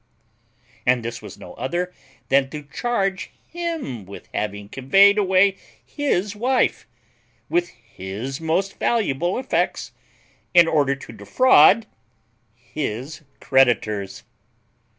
And 0.83 1.05
this 1.05 1.21
was 1.21 1.37
no 1.37 1.53
other 1.53 1.93
than 2.29 2.49
to 2.49 2.63
charge 2.63 3.29
him 3.45 4.03
with 4.07 4.29
having 4.33 4.67
conveyed 4.67 5.19
away 5.19 5.57
his 5.85 6.35
wife, 6.35 6.87
with 7.49 7.69
his 7.69 8.41
most 8.41 8.79
valuable 8.79 9.37
effects, 9.37 9.91
in 10.55 10.67
order 10.67 10.95
to 10.95 11.13
defraud 11.13 11.85
his 12.57 13.21
creditors. 13.39 14.23